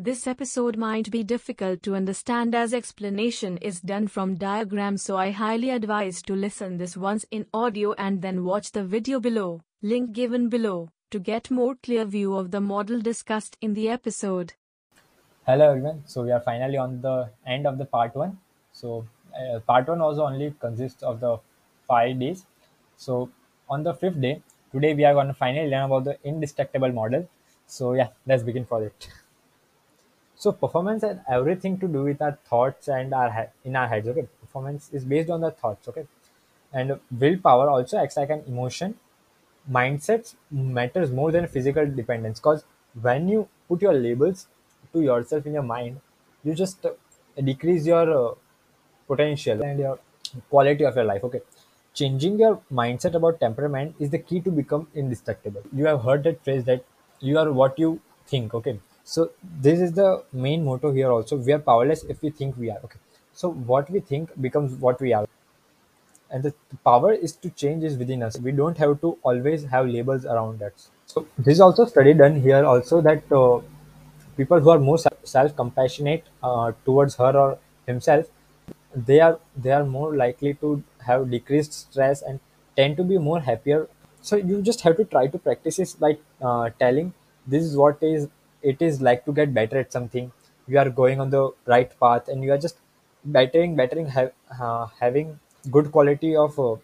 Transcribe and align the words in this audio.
This 0.00 0.28
episode 0.28 0.76
might 0.76 1.10
be 1.10 1.24
difficult 1.24 1.82
to 1.82 1.96
understand 1.96 2.54
as 2.54 2.72
explanation 2.72 3.56
is 3.56 3.80
done 3.80 4.06
from 4.06 4.36
diagrams 4.36 5.02
so 5.02 5.16
I 5.16 5.32
highly 5.32 5.70
advise 5.70 6.22
to 6.22 6.36
listen 6.36 6.76
this 6.76 6.96
once 6.96 7.26
in 7.32 7.46
audio 7.52 7.94
and 7.94 8.22
then 8.22 8.44
watch 8.44 8.70
the 8.70 8.84
video 8.84 9.18
below, 9.18 9.62
link 9.82 10.12
given 10.12 10.48
below, 10.48 10.90
to 11.10 11.18
get 11.18 11.50
more 11.50 11.74
clear 11.82 12.04
view 12.04 12.36
of 12.36 12.52
the 12.52 12.60
model 12.60 13.00
discussed 13.00 13.56
in 13.60 13.74
the 13.74 13.88
episode. 13.88 14.52
Hello 15.44 15.68
everyone. 15.70 16.04
So 16.06 16.22
we 16.22 16.30
are 16.30 16.42
finally 16.42 16.76
on 16.76 17.00
the 17.00 17.30
end 17.44 17.66
of 17.66 17.76
the 17.76 17.84
part 17.84 18.14
one. 18.14 18.38
So 18.70 19.04
uh, 19.34 19.58
part 19.58 19.88
one 19.88 20.00
also 20.00 20.26
only 20.26 20.54
consists 20.60 21.02
of 21.02 21.18
the 21.18 21.40
five 21.88 22.20
days. 22.20 22.46
So 22.96 23.30
on 23.68 23.82
the 23.82 23.94
fifth 23.94 24.20
day, 24.20 24.42
today 24.70 24.94
we 24.94 25.04
are 25.04 25.14
going 25.14 25.26
to 25.26 25.34
finally 25.34 25.68
learn 25.68 25.86
about 25.86 26.04
the 26.04 26.18
indistractable 26.24 26.94
model. 26.94 27.28
So 27.66 27.94
yeah, 27.94 28.10
let's 28.28 28.44
begin 28.44 28.64
for 28.64 28.84
it. 28.84 29.08
So 30.38 30.52
performance 30.52 31.02
has 31.02 31.18
everything 31.28 31.78
to 31.80 31.88
do 31.88 32.04
with 32.04 32.22
our 32.22 32.38
thoughts 32.48 32.88
and 32.88 33.12
our 33.12 33.50
in 33.64 33.76
our 33.76 33.88
heads. 33.88 34.08
Okay, 34.08 34.26
performance 34.40 34.88
is 34.92 35.04
based 35.04 35.30
on 35.30 35.40
the 35.42 35.50
thoughts. 35.50 35.88
Okay, 35.88 36.06
and 36.72 36.98
willpower 37.20 37.68
also 37.70 37.98
acts 37.98 38.16
like 38.16 38.30
an 38.30 38.44
emotion. 38.46 38.94
Mindsets 39.70 40.34
matters 40.50 41.10
more 41.12 41.30
than 41.32 41.46
physical 41.46 41.86
dependence 41.86 42.40
because 42.40 42.64
when 43.02 43.28
you 43.28 43.48
put 43.68 43.82
your 43.82 43.94
labels 43.94 44.46
to 44.92 45.02
yourself 45.02 45.46
in 45.46 45.54
your 45.54 45.62
mind, 45.62 46.00
you 46.44 46.54
just 46.54 46.86
uh, 46.86 46.92
decrease 47.44 47.86
your 47.86 48.06
uh, 48.18 48.34
potential 49.06 49.62
and 49.62 49.78
your 49.80 49.98
quality 50.50 50.84
of 50.84 50.96
your 50.96 51.04
life. 51.04 51.24
Okay, 51.24 51.40
changing 51.94 52.38
your 52.38 52.60
mindset 52.72 53.14
about 53.14 53.40
temperament 53.40 53.94
is 53.98 54.10
the 54.10 54.18
key 54.18 54.40
to 54.40 54.50
become 54.50 54.88
indistractable. 54.96 55.62
You 55.72 55.86
have 55.86 56.02
heard 56.02 56.24
that 56.24 56.44
phrase 56.44 56.64
that 56.64 56.84
you 57.20 57.38
are 57.38 57.52
what 57.52 57.78
you 57.78 58.00
think. 58.26 58.54
Okay, 58.54 58.80
so 59.08 59.30
this 59.66 59.80
is 59.80 59.92
the 59.92 60.22
main 60.32 60.64
motto 60.64 60.92
here. 60.92 61.10
Also, 61.10 61.36
we 61.36 61.52
are 61.52 61.58
powerless 61.58 62.04
if 62.04 62.20
we 62.20 62.28
think 62.28 62.58
we 62.58 62.70
are. 62.70 62.78
Okay, 62.84 62.98
so 63.32 63.50
what 63.50 63.90
we 63.90 64.00
think 64.00 64.30
becomes 64.38 64.72
what 64.86 65.00
we 65.00 65.14
are. 65.14 65.26
And 66.30 66.42
the, 66.42 66.52
power 66.84 67.12
is 67.12 67.32
to 67.44 67.48
change 67.48 67.84
is 67.84 67.96
within 67.96 68.22
us. 68.22 68.38
We 68.38 68.52
don't 68.52 68.76
have 68.76 69.00
to 69.00 69.16
always 69.22 69.64
have 69.64 69.86
labels 69.86 70.26
around 70.26 70.62
us. 70.62 70.90
So 71.06 71.26
this 71.38 71.54
is 71.54 71.60
also 71.60 71.86
study 71.86 72.12
done 72.12 72.38
here 72.42 72.66
also 72.66 73.00
that 73.00 73.32
uh, 73.32 73.60
people 74.36 74.60
who 74.60 74.68
are 74.68 74.78
more 74.78 74.98
self 75.24 75.56
compassionate 75.56 76.24
uh, 76.42 76.72
towards 76.84 77.14
her 77.14 77.34
or 77.34 77.58
himself 77.86 78.26
they 78.94 79.20
are 79.20 79.38
they 79.56 79.70
are 79.70 79.84
more 79.84 80.14
likely 80.16 80.52
to 80.54 80.82
have 81.06 81.30
decreased 81.30 81.72
stress 81.72 82.20
and 82.22 82.40
tend 82.76 82.98
to 82.98 83.04
be 83.04 83.16
more 83.16 83.40
happier. 83.40 83.88
So 84.20 84.36
you 84.36 84.60
just 84.60 84.82
have 84.82 84.98
to 84.98 85.04
try 85.04 85.28
to 85.28 85.38
practice 85.38 85.76
this 85.76 85.94
by 85.94 86.18
uh, 86.42 86.70
telling 86.78 87.14
this 87.46 87.64
is 87.64 87.74
what 87.76 88.02
is 88.02 88.28
it 88.62 88.82
is 88.82 89.00
like 89.00 89.24
to 89.24 89.32
get 89.32 89.54
better 89.54 89.78
at 89.78 89.92
something. 89.92 90.32
You 90.66 90.78
are 90.78 90.90
going 90.90 91.20
on 91.20 91.30
the 91.30 91.50
right 91.66 91.90
path 92.00 92.28
and 92.28 92.42
you 92.42 92.52
are 92.52 92.58
just 92.58 92.76
bettering 93.24 93.74
bettering 93.76 94.06
have, 94.06 94.32
uh, 94.60 94.86
having 95.00 95.38
good 95.70 95.90
quality 95.92 96.36
of 96.36 96.58
uh, 96.58 96.76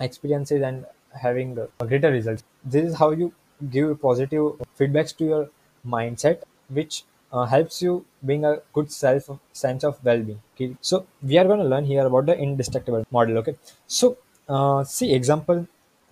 experiences 0.00 0.62
and 0.62 0.86
having 1.20 1.58
uh, 1.58 1.66
greater 1.84 2.10
results. 2.10 2.42
This 2.64 2.84
is 2.84 2.94
how 2.96 3.10
you 3.10 3.32
give 3.70 4.00
positive 4.00 4.52
feedbacks 4.78 5.16
to 5.18 5.24
your 5.24 5.50
mindset 5.86 6.42
which 6.68 7.04
uh, 7.32 7.44
helps 7.44 7.82
you 7.82 8.04
being 8.24 8.44
a 8.44 8.58
good 8.72 8.90
self 8.90 9.30
sense 9.52 9.84
of 9.84 10.02
well-being. 10.04 10.40
Okay 10.54 10.76
so 10.80 11.06
we 11.22 11.38
are 11.38 11.44
going 11.44 11.60
to 11.60 11.66
learn 11.66 11.84
here 11.84 12.06
about 12.06 12.26
the 12.26 12.34
indistractable 12.34 13.04
model 13.10 13.38
okay? 13.38 13.56
So 13.86 14.16
uh, 14.48 14.84
see 14.84 15.12
example 15.14 15.66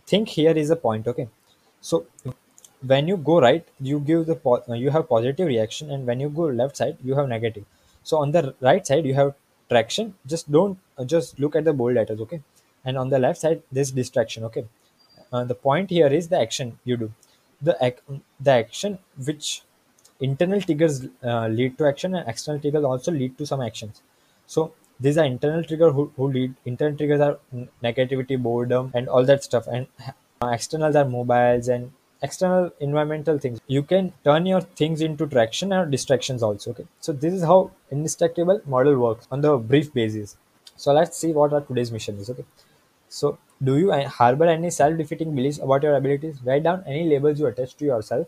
think 0.06 0.28
here 0.28 0.52
is 0.52 0.70
a 0.70 0.76
point 0.76 1.06
okay? 1.06 1.28
So 1.80 2.06
when 2.86 3.08
you 3.08 3.16
go 3.16 3.40
right 3.40 3.66
you 3.80 4.00
give 4.00 4.26
the 4.26 4.34
po- 4.36 4.62
uh, 4.68 4.74
you 4.74 4.90
have 4.90 5.08
positive 5.08 5.46
reaction 5.46 5.90
and 5.90 6.06
when 6.06 6.20
you 6.20 6.28
go 6.28 6.42
left 6.44 6.76
side 6.76 6.96
you 7.02 7.14
have 7.14 7.28
negative. 7.28 7.64
So 8.02 8.18
on 8.18 8.32
the 8.32 8.54
right 8.60 8.86
side 8.86 9.04
you 9.06 9.14
have 9.14 9.34
traction. 9.68 10.14
Just 10.26 10.50
don't 10.50 10.78
uh, 10.96 11.04
just 11.04 11.38
look 11.38 11.56
at 11.56 11.64
the 11.64 11.72
bold 11.72 11.94
letters 11.94 12.20
okay? 12.20 12.40
And 12.84 12.96
on 12.96 13.10
the 13.10 13.18
left 13.18 13.40
side 13.40 13.62
there's 13.72 13.90
distraction 13.90 14.44
okay? 14.44 14.66
Uh, 15.32 15.44
the 15.44 15.54
point 15.54 15.90
here 15.90 16.06
is 16.06 16.28
the 16.28 16.40
action 16.40 16.78
you 16.84 16.96
do. 16.96 17.12
The 17.60 17.76
ac- 17.80 18.20
the 18.40 18.50
action 18.52 18.98
which 19.26 19.62
internal 20.20 20.60
triggers 20.60 21.06
uh, 21.24 21.48
lead 21.48 21.76
to 21.78 21.86
action 21.86 22.14
and 22.14 22.28
external 22.28 22.60
triggers 22.60 22.84
also 22.84 23.12
lead 23.12 23.36
to 23.38 23.46
some 23.46 23.60
actions. 23.60 24.02
So 24.46 24.72
these 25.00 25.18
are 25.18 25.24
internal 25.24 25.62
trigger 25.64 25.90
who, 25.90 26.12
who 26.16 26.30
lead 26.32 26.54
internal 26.64 26.96
triggers 26.96 27.20
are 27.20 27.38
negativity 27.82 28.40
boredom 28.40 28.92
and 28.94 29.08
all 29.08 29.24
that 29.24 29.44
stuff. 29.44 29.66
And 29.66 29.86
uh, 30.42 30.48
externals 30.48 30.96
are 30.96 31.04
mobiles 31.04 31.68
and 31.68 31.92
external 32.22 32.70
environmental 32.80 33.38
things 33.38 33.60
you 33.66 33.82
can 33.82 34.12
turn 34.24 34.46
your 34.46 34.60
things 34.80 35.00
into 35.00 35.26
traction 35.26 35.72
or 35.72 35.86
distractions 35.86 36.42
also 36.42 36.70
okay 36.70 36.86
so 37.00 37.12
this 37.12 37.32
is 37.32 37.42
how 37.42 37.70
indistractable 37.92 38.64
model 38.66 38.98
works 38.98 39.28
on 39.30 39.40
the 39.40 39.56
brief 39.56 39.92
basis 39.94 40.36
so 40.76 40.92
let's 40.92 41.16
see 41.16 41.32
what 41.32 41.52
our 41.52 41.60
today's 41.60 41.92
mission 41.92 42.18
is 42.18 42.30
okay 42.30 42.44
so, 43.08 43.38
do 43.62 43.76
you 43.78 43.90
harbor 43.92 44.44
any 44.44 44.70
self 44.70 44.96
defeating 44.96 45.34
beliefs 45.34 45.58
about 45.58 45.82
your 45.82 45.96
abilities? 45.96 46.38
Write 46.44 46.62
down 46.62 46.84
any 46.86 47.08
labels 47.08 47.40
you 47.40 47.46
attach 47.46 47.74
to 47.76 47.84
yourself. 47.84 48.26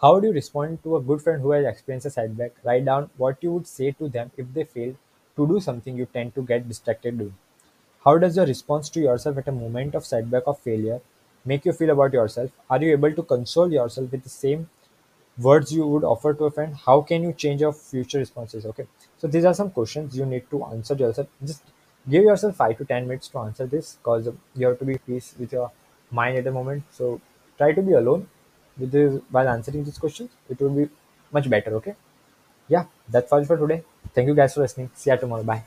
How 0.00 0.20
do 0.20 0.28
you 0.28 0.32
respond 0.32 0.82
to 0.84 0.96
a 0.96 1.00
good 1.00 1.20
friend 1.22 1.42
who 1.42 1.50
has 1.52 1.66
experienced 1.66 2.06
a 2.06 2.10
setback? 2.10 2.52
Write 2.64 2.84
down 2.84 3.10
what 3.16 3.38
you 3.42 3.52
would 3.52 3.66
say 3.66 3.90
to 3.92 4.08
them 4.08 4.30
if 4.36 4.52
they 4.54 4.64
fail 4.64 4.94
to 5.36 5.46
do 5.48 5.60
something 5.60 5.96
you 5.96 6.06
tend 6.06 6.34
to 6.36 6.42
get 6.42 6.68
distracted 6.68 7.18
doing. 7.18 7.34
How 8.04 8.18
does 8.18 8.36
your 8.36 8.46
response 8.46 8.88
to 8.90 9.00
yourself 9.00 9.38
at 9.38 9.48
a 9.48 9.52
moment 9.52 9.94
of 9.96 10.06
setback 10.06 10.46
or 10.46 10.54
failure 10.54 11.00
make 11.44 11.64
you 11.64 11.72
feel 11.72 11.90
about 11.90 12.12
yourself? 12.12 12.50
Are 12.70 12.80
you 12.82 12.92
able 12.92 13.12
to 13.12 13.22
console 13.22 13.72
yourself 13.72 14.10
with 14.12 14.22
the 14.22 14.28
same 14.28 14.68
words 15.38 15.72
you 15.72 15.86
would 15.86 16.04
offer 16.04 16.34
to 16.34 16.44
a 16.44 16.50
friend? 16.50 16.76
How 16.86 17.00
can 17.00 17.22
you 17.22 17.32
change 17.32 17.60
your 17.60 17.72
future 17.72 18.18
responses? 18.18 18.66
Okay, 18.66 18.86
so 19.18 19.26
these 19.26 19.44
are 19.44 19.54
some 19.54 19.70
questions 19.70 20.16
you 20.16 20.26
need 20.26 20.48
to 20.50 20.64
answer 20.64 20.94
yourself. 20.94 21.28
Just 21.44 21.62
give 22.08 22.24
yourself 22.24 22.56
five 22.56 22.78
to 22.78 22.84
ten 22.84 23.08
minutes 23.08 23.28
to 23.28 23.38
answer 23.40 23.66
this 23.66 23.96
because 23.96 24.28
you 24.54 24.66
have 24.66 24.78
to 24.78 24.84
be 24.84 24.98
peace 24.98 25.34
with 25.38 25.52
your 25.52 25.70
mind 26.10 26.36
at 26.38 26.44
the 26.44 26.52
moment. 26.52 26.84
So 26.92 27.20
try 27.58 27.72
to 27.72 27.82
be 27.82 27.92
alone 27.92 28.28
with 28.78 28.92
this 28.92 29.20
while 29.30 29.48
answering 29.48 29.84
these 29.84 29.98
questions. 29.98 30.30
It 30.48 30.60
will 30.60 30.70
be 30.70 30.88
much 31.32 31.50
better. 31.50 31.74
Okay, 31.76 31.96
yeah, 32.68 32.86
that's 33.08 33.32
all 33.32 33.44
for 33.44 33.58
today. 33.58 33.82
Thank 34.14 34.28
you 34.28 34.34
guys 34.34 34.54
for 34.54 34.62
listening. 34.62 34.90
See 34.94 35.10
you 35.10 35.18
tomorrow. 35.18 35.44
Bye. 35.44 35.64